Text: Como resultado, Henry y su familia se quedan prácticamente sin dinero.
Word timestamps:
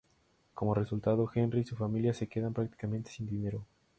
Como 0.55 0.73
resultado, 0.73 1.29
Henry 1.31 1.59
y 1.59 1.63
su 1.63 1.75
familia 1.75 2.11
se 2.15 2.25
quedan 2.27 2.53
prácticamente 2.55 3.11
sin 3.11 3.27
dinero. 3.27 3.67